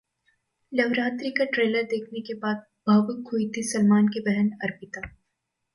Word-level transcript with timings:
'लवरात्रि' 0.71 1.31
का 1.31 1.45
ट्रेलर 1.45 1.83
देखने 1.83 2.21
के 2.21 2.33
बाद 2.37 2.65
भावुक 2.87 3.29
हुई 3.33 3.49
थीं 3.49 3.63
सलमान 3.63 4.07
की 4.07 4.19
बहन 4.21 4.49
अर्पिता 4.63 5.07